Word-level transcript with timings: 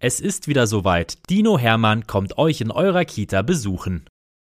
Es 0.00 0.20
ist 0.20 0.46
wieder 0.46 0.68
soweit. 0.68 1.28
Dino 1.28 1.58
Hermann 1.58 2.06
kommt 2.06 2.38
euch 2.38 2.60
in 2.60 2.70
eurer 2.70 3.04
Kita 3.04 3.42
besuchen. 3.42 4.06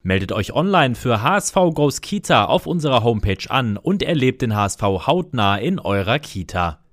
Meldet 0.03 0.31
euch 0.31 0.53
online 0.53 0.93
für 0.93 1.23
HSV 1.23 1.55
Goes 1.73 2.01
Kita 2.01 2.45
auf 2.45 2.67
unserer 2.67 3.03
Homepage 3.03 3.49
an 3.49 3.77
und 3.77 4.03
erlebt 4.03 4.43
den 4.43 4.55
HSV 4.55 4.81
hautnah 4.81 5.57
in 5.57 5.79
eurer 5.79 6.19
Kita. 6.19 6.85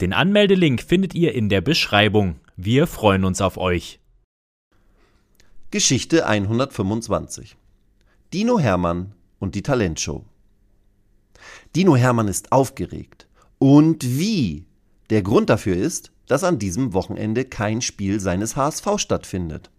Den 0.00 0.12
Anmeldelink 0.12 0.82
findet 0.82 1.14
ihr 1.14 1.32
in 1.32 1.48
der 1.48 1.60
Beschreibung. 1.60 2.40
Wir 2.56 2.88
freuen 2.88 3.24
uns 3.24 3.40
auf 3.40 3.56
euch. 3.56 4.00
Geschichte 5.70 6.26
125 6.26 7.56
Dino 8.32 8.58
Hermann 8.58 9.14
und 9.38 9.54
die 9.54 9.62
Talentshow. 9.62 10.24
Dino 11.76 11.94
Hermann 11.94 12.26
ist 12.26 12.50
aufgeregt. 12.50 13.28
Und 13.60 14.04
wie? 14.04 14.66
Der 15.10 15.22
Grund 15.22 15.50
dafür 15.50 15.76
ist, 15.76 16.10
dass 16.32 16.44
an 16.44 16.58
diesem 16.58 16.94
Wochenende 16.94 17.44
kein 17.44 17.82
Spiel 17.82 18.18
seines 18.18 18.56
HSV 18.56 18.86
stattfindet. 18.96 19.70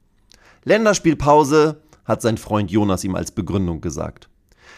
Länderspielpause, 0.64 1.82
hat 2.06 2.22
sein 2.22 2.38
Freund 2.38 2.70
Jonas 2.70 3.04
ihm 3.04 3.16
als 3.16 3.32
Begründung 3.32 3.82
gesagt. 3.82 4.30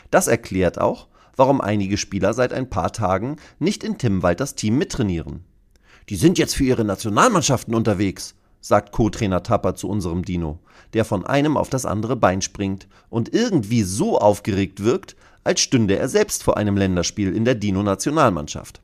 Das 0.10 0.28
erklärt 0.28 0.80
auch, 0.80 1.10
warum 1.36 1.60
einige 1.60 1.98
Spieler 1.98 2.34
seit 2.34 2.54
ein 2.54 2.70
paar 2.70 2.94
Tagen 2.94 3.36
nicht 3.60 3.84
in 3.84 3.98
Tim 3.98 4.24
Walters 4.24 4.56
Team 4.56 4.78
mittrainieren. 4.78 5.44
Die 6.08 6.16
sind 6.16 6.38
jetzt 6.38 6.56
für 6.56 6.64
ihre 6.64 6.86
Nationalmannschaften 6.86 7.76
unterwegs, 7.76 8.36
sagt 8.62 8.94
Co-Trainer 8.94 9.44
Tapper 9.44 9.76
zu 9.76 9.90
unserem 9.90 10.24
Dino, 10.24 10.60
der 10.94 11.04
von 11.04 11.26
einem 11.26 11.58
auf 11.58 11.70
das 11.70 11.86
andere 11.86 12.16
Bein 12.16 12.42
springt 12.42 12.88
und 13.10 13.34
irgendwie 13.34 13.84
so 13.84 14.18
aufgeregt 14.18 14.82
wirkt, 14.82 15.18
als 15.44 15.60
stünde 15.60 16.00
er 16.00 16.08
selbst 16.08 16.42
vor 16.42 16.56
einem 16.56 16.78
Länderspiel 16.78 17.36
in 17.36 17.44
der 17.44 17.56
Dino-Nationalmannschaft. 17.56 18.80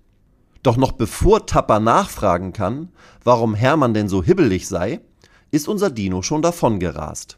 Doch 0.64 0.78
noch 0.78 0.92
bevor 0.92 1.46
Tapper 1.46 1.80
nachfragen 1.80 2.54
kann, 2.54 2.90
warum 3.24 3.56
Hermann 3.56 3.94
denn 3.94 4.10
so 4.10 4.24
hibbelig 4.24 4.68
sei, 4.68 5.02
ist 5.50 5.68
unser 5.68 5.90
Dino 5.90 6.22
schon 6.22 6.42
davongerast. 6.42 7.38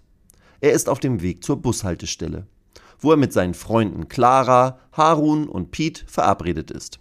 Er 0.62 0.72
ist 0.72 0.90
auf 0.90 1.00
dem 1.00 1.22
Weg 1.22 1.44
zur 1.44 1.62
Bushaltestelle, 1.62 2.48
wo 3.00 3.12
er 3.12 3.18
mit 3.18 3.34
seinen 3.34 3.54
Freunden 3.54 4.08
Clara, 4.08 4.80
Harun 4.92 5.48
und 5.48 5.72
Pete 5.72 6.04
verabredet 6.08 6.72
ist. 6.72 7.00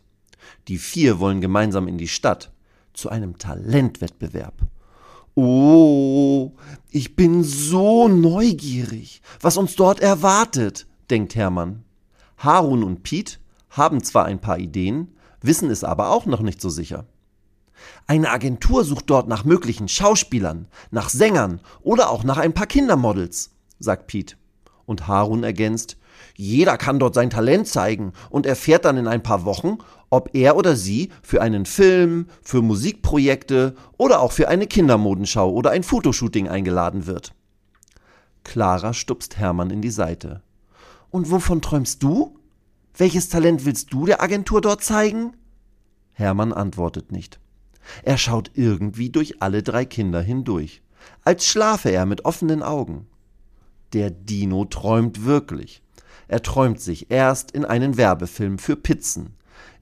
Die 0.69 0.79
vier 0.79 1.21
wollen 1.21 1.41
gemeinsam 1.41 1.89
in 1.89 1.99
die 1.99 2.09
Stadt 2.09 2.53
zu 2.93 3.09
einem 3.09 3.39
Talentwettbewerb. 3.39 4.55
Oh, 5.35 6.53
ich 6.91 7.17
bin 7.17 7.43
so 7.43 8.07
neugierig, 8.09 9.23
was 9.41 9.57
uns 9.57 9.77
dort 9.77 10.01
erwartet, 10.01 10.87
denkt 11.11 11.35
Hermann. 11.35 11.85
Harun 12.37 12.83
und 12.83 13.03
Pete 13.03 13.39
haben 13.71 14.03
zwar 14.03 14.27
ein 14.27 14.41
paar 14.41 14.59
Ideen, 14.59 15.17
wissen 15.43 15.71
es 15.71 15.85
aber 15.85 16.11
auch 16.11 16.27
noch 16.27 16.41
nicht 16.41 16.61
so 16.61 16.69
sicher. 16.69 17.07
Eine 18.07 18.31
Agentur 18.31 18.85
sucht 18.85 19.11
dort 19.11 19.29
nach 19.29 19.45
möglichen 19.45 19.89
Schauspielern, 19.89 20.69
nach 20.91 21.09
Sängern 21.09 21.61
oder 21.83 22.11
auch 22.11 22.25
nach 22.25 22.39
ein 22.39 22.53
paar 22.53 22.67
Kindermodels, 22.67 23.51
sagt 23.79 24.07
Pete. 24.07 24.37
Und 24.87 25.07
Harun 25.07 25.45
ergänzt, 25.45 25.97
jeder 26.37 26.77
kann 26.79 26.99
dort 26.99 27.15
sein 27.15 27.31
Talent 27.31 27.69
zeigen 27.69 28.13
und 28.31 28.47
erfährt 28.47 28.85
dann 28.85 28.97
in 28.97 29.07
ein 29.07 29.23
paar 29.23 29.45
Wochen, 29.45 29.79
ob 30.11 30.31
er 30.35 30.57
oder 30.57 30.77
sie 30.77 31.11
für 31.23 31.41
einen 31.41 31.67
Film, 31.67 32.27
für 32.43 32.63
Musikprojekte 32.63 33.75
oder 33.97 34.21
auch 34.21 34.33
für 34.33 34.49
eine 34.49 34.67
Kindermodenschau 34.67 35.51
oder 35.51 35.71
ein 35.71 35.83
Fotoshooting 35.83 36.49
eingeladen 36.49 37.07
wird. 37.07 37.35
Clara 38.45 38.93
stupst 38.93 39.39
Hermann 39.39 39.71
in 39.71 39.83
die 39.83 39.91
Seite. 39.91 40.43
Und 41.11 41.31
wovon 41.31 41.63
träumst 41.63 42.03
du? 42.03 42.39
Welches 42.97 43.29
Talent 43.29 43.65
willst 43.65 43.93
du 43.93 44.07
der 44.07 44.23
Agentur 44.23 44.61
dort 44.61 44.83
zeigen? 44.83 45.35
Hermann 46.13 46.53
antwortet 46.53 47.11
nicht. 47.11 47.41
Er 48.03 48.19
schaut 48.19 48.51
irgendwie 48.55 49.11
durch 49.11 49.43
alle 49.43 49.63
drei 49.63 49.85
Kinder 49.85 50.21
hindurch, 50.21 50.83
als 51.25 51.47
schlafe 51.47 51.91
er 51.91 52.07
mit 52.07 52.25
offenen 52.25 52.63
Augen. 52.63 53.07
Der 53.93 54.11
Dino 54.11 54.65
träumt 54.65 55.25
wirklich. 55.25 55.83
Er 56.29 56.43
träumt 56.43 56.81
sich 56.81 57.11
erst 57.11 57.51
in 57.51 57.65
einen 57.65 57.97
Werbefilm 57.97 58.59
für 58.59 58.77
Pizzen, 58.77 59.35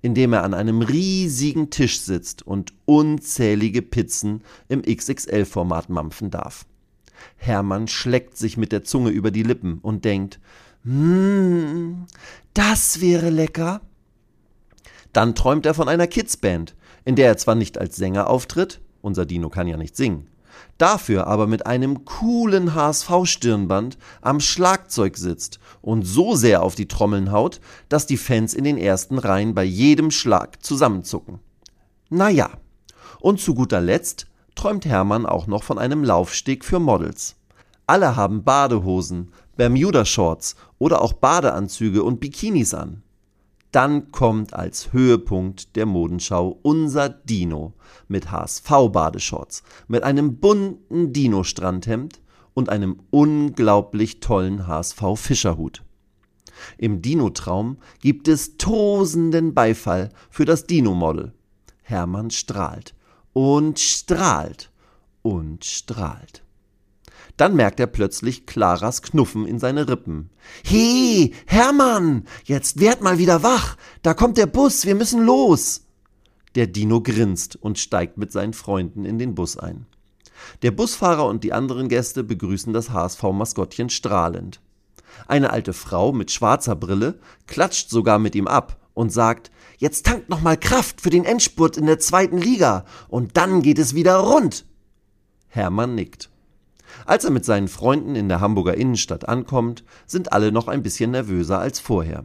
in 0.03 0.15
dem 0.15 0.33
er 0.33 0.45
an 0.45 0.55
einem 0.55 0.83
riesigen 0.83 1.71
Tisch 1.71 2.01
sitzt 2.01 2.47
und 2.47 2.73
unzählige 2.87 3.83
Pizzen 3.83 4.43
im 4.69 4.83
XXL-Format 4.83 5.91
mampfen 5.91 6.31
darf. 6.31 6.65
Hermann 7.37 7.87
schleckt 7.87 8.37
sich 8.37 8.57
mit 8.57 8.73
der 8.73 8.83
Zunge 8.83 9.11
über 9.11 9.31
die 9.31 9.43
Lippen 9.43 9.79
und 9.79 10.05
denkt, 10.05 10.41
hm, 10.85 12.07
das 12.55 13.01
wäre 13.01 13.31
lecker. 13.31 13.81
Dann 15.13 15.35
träumt 15.35 15.67
er 15.67 15.75
von 15.75 15.89
einer 15.89 16.07
Kidsband, 16.07 16.75
in 17.05 17.17
der 17.17 17.27
er 17.27 17.37
zwar 17.37 17.55
nicht 17.55 17.79
als 17.79 17.97
Sänger 17.97 18.29
auftritt, 18.29 18.81
unser 19.03 19.27
Dino 19.27 19.49
kann 19.49 19.67
ja 19.67 19.77
nicht 19.77 19.97
singen, 19.97 20.29
dafür 20.79 21.27
aber 21.27 21.47
mit 21.47 21.67
einem 21.67 22.05
coolen 22.05 22.75
HSV-Stirnband 22.75 23.99
am 24.21 24.41
Schlagzeug 24.41 25.17
sitzt 25.17 25.59
und 25.81 26.05
so 26.05 26.35
sehr 26.37 26.63
auf 26.63 26.75
die 26.75 26.89
Trommeln 26.89 27.33
haut, 27.33 27.61
dass 27.89 28.07
die 28.07 28.17
Fans 28.17 28.55
in 28.55 28.65
den 28.65 28.79
ersten 28.79 29.19
Reihen 29.19 29.55
bei 29.55 29.65
jedem 29.65 30.11
Schlag 30.11 30.65
zusammenzucken. 30.65 31.41
Naja, 32.09 32.51
und 33.21 33.41
zu 33.41 33.55
guter 33.55 33.81
Letzt 33.81 34.27
träumt 34.55 34.85
Hermann 34.85 35.27
auch 35.27 35.47
noch 35.47 35.63
von 35.63 35.79
einem 35.79 36.05
Laufsteg 36.05 36.65
für 36.65 36.79
Models. 36.79 37.37
Alle 37.91 38.15
haben 38.15 38.45
Badehosen, 38.45 39.33
Bermuda-Shorts 39.57 40.55
oder 40.79 41.03
auch 41.03 41.13
Badeanzüge 41.13 42.05
und 42.05 42.21
Bikinis 42.21 42.73
an. 42.73 43.03
Dann 43.73 44.13
kommt 44.13 44.55
als 44.55 44.93
Höhepunkt 44.93 45.75
der 45.75 45.87
Modenschau 45.87 46.61
unser 46.63 47.09
Dino 47.09 47.73
mit 48.07 48.31
HSV-Badeshorts, 48.31 49.65
mit 49.89 50.05
einem 50.05 50.37
bunten 50.37 51.13
Dino-Strandhemd 51.13 52.21
und 52.55 52.69
einem 52.69 53.01
unglaublich 53.11 54.21
tollen 54.21 54.69
HSV-Fischerhut. 54.69 55.83
Im 56.79 57.03
Dino-Traum 57.03 57.79
gibt 58.01 58.29
es 58.29 58.57
tosenden 58.57 59.53
Beifall 59.53 60.11
für 60.31 60.45
das 60.45 60.63
Dino-Model. 60.63 61.33
Hermann 61.83 62.31
strahlt 62.31 62.95
und 63.33 63.81
strahlt 63.81 64.71
und 65.23 65.65
strahlt. 65.65 66.45
Dann 67.41 67.57
merkt 67.57 67.81
er 67.81 67.87
plötzlich 67.87 68.45
Claras 68.45 69.01
Knuffen 69.01 69.47
in 69.47 69.59
seine 69.59 69.89
Rippen. 69.89 70.29
He, 70.63 71.33
Hermann, 71.47 72.27
jetzt 72.45 72.81
werd 72.81 73.01
mal 73.01 73.17
wieder 73.17 73.43
wach. 73.43 73.79
Da 74.03 74.13
kommt 74.13 74.37
der 74.37 74.45
Bus, 74.45 74.85
wir 74.85 74.95
müssen 74.95 75.25
los. 75.25 75.87
Der 76.55 76.67
Dino 76.67 77.01
grinst 77.01 77.57
und 77.57 77.79
steigt 77.79 78.19
mit 78.19 78.31
seinen 78.31 78.53
Freunden 78.53 79.07
in 79.07 79.19
den 79.19 79.35
Bus 79.35 79.57
ein. 79.57 79.87
Der 80.61 80.71
Busfahrer 80.71 81.25
und 81.25 81.43
die 81.43 81.55
anderen 81.55 81.89
Gäste 81.89 82.25
begrüßen 82.25 82.75
das 82.75 82.91
HSV-Maskottchen 82.91 83.89
strahlend. 83.89 84.61
Eine 85.27 85.49
alte 85.49 85.73
Frau 85.73 86.13
mit 86.13 86.31
schwarzer 86.31 86.77
Brille 86.77 87.21
klatscht 87.47 87.89
sogar 87.89 88.19
mit 88.19 88.35
ihm 88.35 88.49
ab 88.49 88.79
und 88.93 89.15
sagt, 89.15 89.51
jetzt 89.79 90.05
tankt 90.05 90.29
noch 90.29 90.43
mal 90.43 90.59
Kraft 90.59 91.01
für 91.01 91.09
den 91.09 91.25
Endspurt 91.25 91.79
in 91.79 91.87
der 91.87 92.01
zweiten 92.01 92.37
Liga 92.37 92.85
und 93.09 93.39
dann 93.39 93.63
geht 93.63 93.79
es 93.79 93.95
wieder 93.95 94.19
rund. 94.19 94.67
Hermann 95.49 95.95
nickt. 95.95 96.30
Als 97.07 97.25
er 97.25 97.31
mit 97.31 97.45
seinen 97.45 97.69
Freunden 97.69 98.15
in 98.15 98.29
der 98.29 98.41
Hamburger 98.41 98.75
Innenstadt 98.75 99.29
ankommt, 99.29 99.85
sind 100.07 100.33
alle 100.33 100.53
noch 100.53 100.69
ein 100.69 100.83
bisschen 100.83 101.11
nervöser 101.11 101.59
als 101.59 101.81
vorher. 101.81 102.25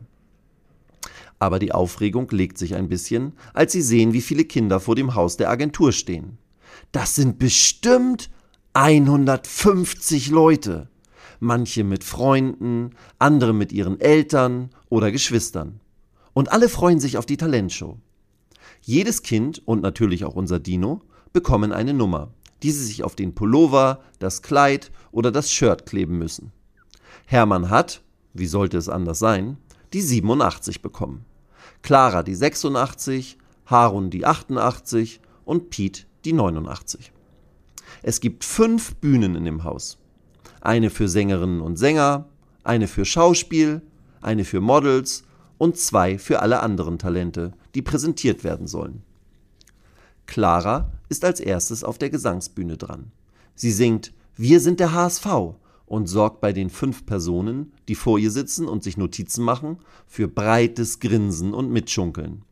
Aber 1.39 1.59
die 1.59 1.71
Aufregung 1.71 2.29
legt 2.31 2.57
sich 2.57 2.75
ein 2.75 2.87
bisschen, 2.87 3.33
als 3.53 3.71
sie 3.71 3.81
sehen, 3.81 4.13
wie 4.13 4.21
viele 4.21 4.45
Kinder 4.45 4.79
vor 4.79 4.95
dem 4.95 5.15
Haus 5.15 5.37
der 5.37 5.49
Agentur 5.49 5.91
stehen. 5.91 6.37
Das 6.91 7.15
sind 7.15 7.39
bestimmt 7.39 8.29
150 8.73 10.29
Leute. 10.29 10.89
Manche 11.39 11.83
mit 11.83 12.03
Freunden, 12.03 12.91
andere 13.19 13.53
mit 13.53 13.71
ihren 13.71 13.99
Eltern 13.99 14.69
oder 14.89 15.11
Geschwistern. 15.11 15.81
Und 16.33 16.51
alle 16.51 16.69
freuen 16.69 16.99
sich 16.99 17.17
auf 17.17 17.25
die 17.25 17.37
Talentshow. 17.37 17.97
Jedes 18.81 19.23
Kind 19.23 19.61
und 19.65 19.81
natürlich 19.81 20.25
auch 20.25 20.35
unser 20.35 20.59
Dino 20.59 21.01
bekommen 21.33 21.71
eine 21.71 21.93
Nummer 21.93 22.31
die 22.65 22.71
sie 22.71 22.83
sich 22.83 23.03
auf 23.03 23.15
den 23.15 23.35
Pullover, 23.35 23.99
das 24.17 24.41
Kleid 24.41 24.91
oder 25.11 25.31
das 25.31 25.51
Shirt 25.51 25.85
kleben 25.85 26.17
müssen. 26.17 26.51
Hermann 27.27 27.69
hat, 27.69 28.01
wie 28.33 28.47
sollte 28.47 28.79
es 28.79 28.89
anders 28.89 29.19
sein, 29.19 29.57
die 29.93 30.01
87 30.01 30.81
bekommen. 30.81 31.25
Clara 31.83 32.23
die 32.23 32.33
86, 32.33 33.37
Harun 33.67 34.09
die 34.09 34.25
88 34.25 35.21
und 35.43 35.69
Pete 35.69 36.05
die 36.25 36.33
89. 36.33 37.11
Es 38.01 38.19
gibt 38.19 38.43
fünf 38.43 38.95
Bühnen 38.95 39.35
in 39.35 39.45
dem 39.45 39.63
Haus. 39.63 39.99
eine 40.61 40.89
für 40.89 41.07
Sängerinnen 41.07 41.61
und 41.61 41.77
Sänger, 41.77 42.25
eine 42.63 42.87
für 42.87 43.05
Schauspiel, 43.05 43.83
eine 44.21 44.43
für 44.43 44.59
Models 44.59 45.23
und 45.59 45.77
zwei 45.77 46.17
für 46.17 46.41
alle 46.41 46.61
anderen 46.61 46.97
Talente, 46.97 47.51
die 47.75 47.83
präsentiert 47.83 48.43
werden 48.43 48.65
sollen. 48.65 49.03
Clara 50.25 50.94
ist 51.09 51.25
als 51.25 51.39
erstes 51.39 51.83
auf 51.83 51.97
der 51.97 52.09
Gesangsbühne 52.09 52.77
dran. 52.77 53.11
Sie 53.55 53.71
singt 53.71 54.13
Wir 54.35 54.59
sind 54.59 54.79
der 54.79 54.93
HSV 54.93 55.55
und 55.85 56.07
sorgt 56.07 56.41
bei 56.41 56.51
den 56.51 56.69
fünf 56.69 57.05
Personen, 57.05 57.71
die 57.87 57.95
vor 57.95 58.19
ihr 58.19 58.31
sitzen 58.31 58.67
und 58.67 58.83
sich 58.83 58.97
Notizen 58.97 59.43
machen, 59.43 59.77
für 60.07 60.27
breites 60.27 60.99
Grinsen 60.99 61.53
und 61.53 61.71
Mitschunkeln. 61.71 62.43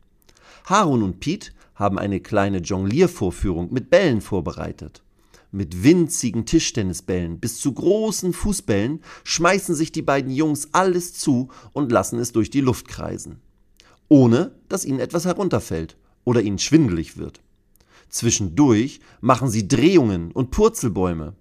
Harun 0.64 1.02
und 1.02 1.20
Pete 1.20 1.50
haben 1.74 1.98
eine 1.98 2.20
kleine 2.20 2.58
Jongliervorführung 2.58 3.72
mit 3.72 3.90
Bällen 3.90 4.20
vorbereitet. 4.20 5.02
Mit 5.50 5.84
winzigen 5.84 6.46
Tischtennisbällen 6.46 7.38
bis 7.38 7.60
zu 7.60 7.72
großen 7.72 8.32
Fußbällen 8.32 9.02
schmeißen 9.22 9.74
sich 9.74 9.92
die 9.92 10.02
beiden 10.02 10.32
Jungs 10.32 10.68
alles 10.72 11.14
zu 11.14 11.48
und 11.72 11.92
lassen 11.92 12.18
es 12.18 12.32
durch 12.32 12.50
die 12.50 12.60
Luft 12.60 12.88
kreisen. 12.88 13.40
Ohne 14.08 14.52
dass 14.68 14.84
ihnen 14.84 15.00
etwas 15.00 15.26
herunterfällt 15.26 15.96
oder 16.24 16.42
ihnen 16.42 16.58
schwindelig 16.58 17.18
wird. 17.18 17.40
Zwischendurch 18.08 19.00
machen 19.20 19.48
sie 19.48 19.66
Drehungen 19.68 20.32
und 20.32 20.50
Purzelbäume. 20.50 21.34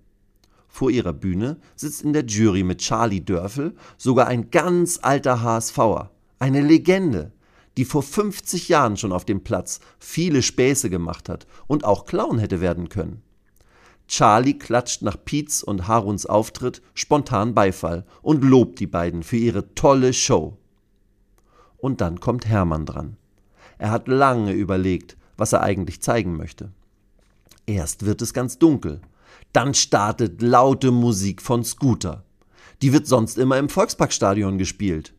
Vor 0.68 0.89
ihrer 0.89 1.13
Bühne 1.13 1.57
sitzt 1.75 2.01
in 2.01 2.13
der 2.13 2.25
Jury 2.25 2.63
mit 2.63 2.80
Charlie 2.80 3.21
Dörfel 3.21 3.75
sogar 3.98 4.27
ein 4.27 4.50
ganz 4.50 5.00
alter 5.01 5.44
HSVer, 5.44 6.12
eine 6.39 6.62
Legende, 6.62 7.31
die 7.77 7.86
vor 7.86 8.04
50 8.04 8.69
Jahren 8.69 8.98
schon 8.98 9.12
auf 9.12 9.25
dem 9.25 9.44
Platz 9.44 9.80
viele 10.00 10.42
Späße 10.42 10.89
gemacht 10.89 11.30
hat 11.30 11.48
und 11.68 11.86
auch 11.86 12.06
Clown 12.06 12.39
hätte 12.39 12.62
werden 12.62 12.89
können. 12.89 13.21
Charlie 14.07 14.57
klatscht 14.57 15.01
nach 15.01 15.18
Piets 15.24 15.63
und 15.63 15.88
Haruns 15.88 16.25
Auftritt 16.25 16.81
spontan 16.94 17.54
Beifall 17.54 18.06
und 18.21 18.44
lobt 18.44 18.80
die 18.80 18.88
beiden 18.88 19.24
für 19.24 19.38
ihre 19.38 19.74
tolle 19.75 20.13
Show. 20.13 20.57
Und 21.77 22.01
dann 22.01 22.19
kommt 22.19 22.45
Hermann 22.45 22.86
dran. 22.86 23.18
Er 23.77 23.92
hat 23.92 24.07
lange 24.07 24.54
überlegt, 24.54 25.18
was 25.43 25.51
er 25.51 25.61
eigentlich 25.61 26.01
zeigen 26.01 26.37
möchte. 26.37 26.71
Erst 27.65 28.05
wird 28.05 28.21
es 28.21 28.33
ganz 28.33 28.59
dunkel. 28.59 29.01
Dann 29.51 29.73
startet 29.73 30.41
laute 30.41 30.91
Musik 30.91 31.41
von 31.41 31.65
Scooter. 31.65 32.23
Die 32.81 32.93
wird 32.93 33.07
sonst 33.07 33.37
immer 33.37 33.57
im 33.57 33.67
Volksparkstadion 33.67 34.57
gespielt. 34.57 35.13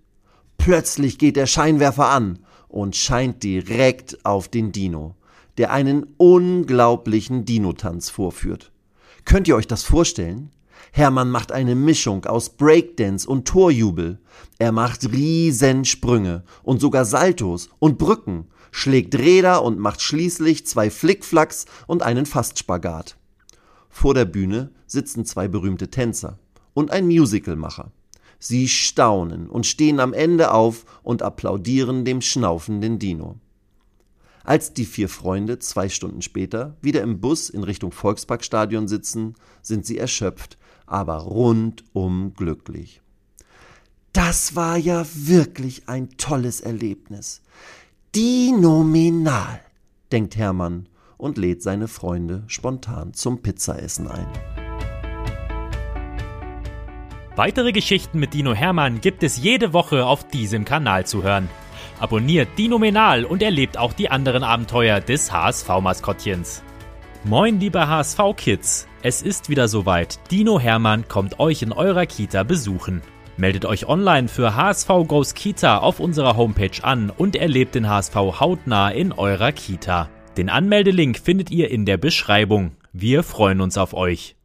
Plötzlich 0.56 1.18
geht 1.18 1.36
der 1.36 1.44
Scheinwerfer 1.44 2.08
an 2.08 2.38
und 2.68 2.96
scheint 2.96 3.42
direkt 3.42 4.24
auf 4.24 4.48
den 4.48 4.72
Dino, 4.72 5.14
der 5.58 5.72
einen 5.72 6.06
unglaublichen 6.16 7.44
Dino-Tanz 7.44 8.08
vorführt. 8.08 8.72
Könnt 9.26 9.46
ihr 9.46 9.56
euch 9.56 9.68
das 9.68 9.82
vorstellen? 9.82 10.48
Hermann 10.92 11.31
macht 11.31 11.52
eine 11.52 11.75
Mischung 11.75 12.25
aus 12.26 12.50
Breakdance 12.50 13.28
und 13.28 13.46
Torjubel. 13.46 14.19
Er 14.58 14.72
macht 14.72 15.10
Riesensprünge 15.12 16.44
und 16.62 16.81
sogar 16.81 17.04
Saltos 17.04 17.69
und 17.78 17.98
Brücken, 17.98 18.48
schlägt 18.70 19.16
Räder 19.16 19.62
und 19.62 19.78
macht 19.78 20.00
schließlich 20.00 20.66
zwei 20.66 20.90
Flickflacks 20.90 21.66
und 21.86 22.02
einen 22.02 22.26
Fastspagat. 22.26 23.16
Vor 23.88 24.14
der 24.14 24.25
Bühne 24.25 24.72
sitzen 24.86 25.25
zwei 25.25 25.48
berühmte 25.48 25.90
Tänzer 25.90 26.38
und 26.75 26.90
ein 26.90 27.06
Musicalmacher. 27.06 27.92
Sie 28.38 28.69
staunen 28.69 29.48
und 29.48 29.64
stehen 29.64 30.00
am 30.00 30.12
Ende 30.12 30.52
auf 30.52 30.84
und 31.02 31.22
applaudieren 31.22 32.04
dem 32.04 32.20
schnaufenden 32.20 32.98
Dino. 32.98 33.36
Als 34.42 34.75
die 34.75 34.84
vier 34.84 35.08
Freunde 35.08 35.58
zwei 35.58 35.88
Stunden 35.88 36.20
später 36.20 36.76
wieder 36.82 37.00
im 37.00 37.20
Bus 37.20 37.48
in 37.48 37.62
Richtung 37.62 37.92
Volksparkstadion 37.92 38.88
sitzen, 38.88 39.34
sind 39.62 39.86
sie 39.86 39.96
erschöpft, 39.96 40.58
aber 40.86 41.16
rundum 41.19 42.34
glücklich. 42.34 43.00
Das 44.12 44.54
war 44.54 44.76
ja 44.76 45.04
wirklich 45.14 45.88
ein 45.88 46.10
tolles 46.16 46.60
Erlebnis. 46.60 47.42
Dinominal, 48.14 49.60
denkt 50.12 50.36
Hermann 50.36 50.88
und 51.16 51.36
lädt 51.36 51.62
seine 51.62 51.88
Freunde 51.88 52.44
spontan 52.46 53.12
zum 53.12 53.42
Pizzaessen 53.42 54.08
ein. 54.08 54.26
Weitere 57.36 57.72
Geschichten 57.72 58.20
mit 58.20 58.32
Dino 58.32 58.54
Hermann 58.54 59.00
gibt 59.00 59.25
es 59.25 59.38
jede 59.38 59.72
Woche 59.72 60.06
auf 60.06 60.28
diesem 60.28 60.64
Kanal 60.64 61.04
zu 61.04 61.25
hören. 61.25 61.48
Abonniert 61.98 62.48
Dinominal 62.56 63.25
und 63.25 63.42
erlebt 63.42 63.76
auch 63.76 63.92
die 63.92 64.08
anderen 64.08 64.44
Abenteuer 64.44 65.00
des 65.00 65.32
HSV-Maskottchens. 65.32 66.62
Moin, 67.26 67.58
liebe 67.58 67.88
HSV-Kids! 67.88 68.86
Es 69.02 69.22
ist 69.22 69.48
wieder 69.48 69.66
soweit. 69.66 70.18
Dino 70.30 70.60
Hermann 70.60 71.08
kommt 71.08 71.40
euch 71.40 71.62
in 71.62 71.72
eurer 71.72 72.04
Kita 72.04 72.42
besuchen. 72.42 73.00
Meldet 73.38 73.64
euch 73.64 73.88
online 73.88 74.28
für 74.28 74.54
HSV 74.54 74.88
Goes 75.08 75.32
Kita 75.32 75.78
auf 75.78 76.00
unserer 76.00 76.36
Homepage 76.36 76.82
an 76.82 77.08
und 77.08 77.34
erlebt 77.34 77.76
den 77.76 77.88
HSV 77.88 78.14
hautnah 78.14 78.90
in 78.90 79.10
eurer 79.12 79.52
Kita. 79.52 80.10
Den 80.36 80.50
Anmeldelink 80.50 81.18
findet 81.18 81.50
ihr 81.50 81.70
in 81.70 81.86
der 81.86 81.96
Beschreibung. 81.96 82.72
Wir 82.92 83.22
freuen 83.22 83.62
uns 83.62 83.78
auf 83.78 83.94
euch. 83.94 84.36